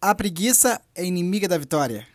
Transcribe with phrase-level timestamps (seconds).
[0.00, 2.06] A preguiça é inimiga da vitória.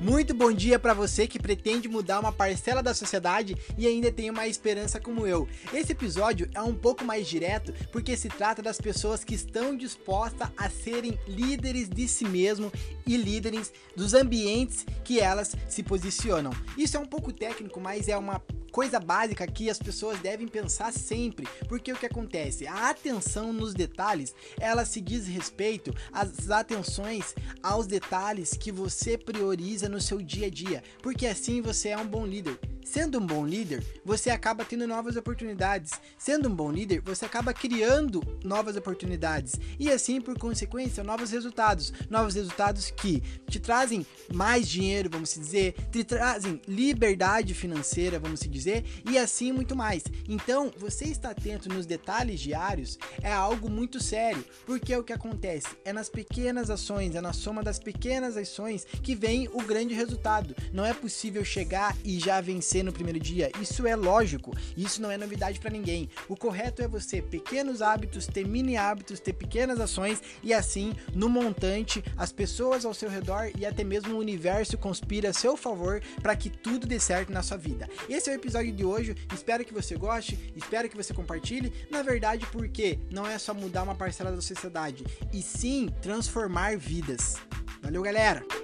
[0.00, 4.30] Muito bom dia para você que pretende mudar uma parcela da sociedade e ainda tem
[4.30, 5.48] uma esperança como eu.
[5.72, 10.48] Esse episódio é um pouco mais direto porque se trata das pessoas que estão dispostas
[10.56, 12.72] a serem líderes de si mesmo
[13.06, 16.50] e líderes dos ambientes que elas se posicionam.
[16.76, 18.40] Isso é um pouco técnico, mas é uma
[18.76, 22.66] coisa básica que as pessoas devem pensar sempre, porque o que acontece?
[22.66, 29.88] A atenção nos detalhes, ela se diz respeito às atenções aos detalhes que você prioriza
[29.88, 32.58] no seu dia a dia, porque assim você é um bom líder.
[32.86, 35.90] Sendo um bom líder, você acaba tendo novas oportunidades.
[36.16, 39.56] Sendo um bom líder, você acaba criando novas oportunidades.
[39.76, 41.92] E assim, por consequência, novos resultados.
[42.08, 48.84] Novos resultados que te trazem mais dinheiro, vamos dizer, te trazem liberdade financeira, vamos dizer,
[49.10, 50.04] e assim muito mais.
[50.28, 55.66] Então, você está atento nos detalhes diários é algo muito sério, porque o que acontece
[55.84, 60.54] é nas pequenas ações, é na soma das pequenas ações que vem o grande resultado.
[60.72, 63.50] Não é possível chegar e já vencer no primeiro dia.
[63.60, 66.08] Isso é lógico, isso não é novidade para ninguém.
[66.28, 71.28] O correto é você pequenos hábitos, ter mini hábitos, ter pequenas ações e assim, no
[71.28, 76.00] montante, as pessoas ao seu redor e até mesmo o universo conspira a seu favor
[76.22, 77.88] para que tudo dê certo na sua vida.
[78.08, 79.14] Esse é o episódio de hoje.
[79.34, 81.72] Espero que você goste, espero que você compartilhe.
[81.90, 87.36] Na verdade, porque não é só mudar uma parcela da sociedade, e sim transformar vidas.
[87.82, 88.55] Valeu, galera!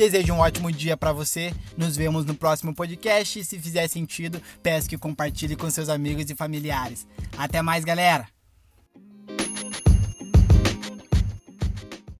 [0.00, 1.52] Desejo um ótimo dia para você.
[1.76, 3.44] Nos vemos no próximo podcast.
[3.44, 7.06] Se fizer sentido, peço que compartilhe com seus amigos e familiares.
[7.36, 8.39] Até mais, galera!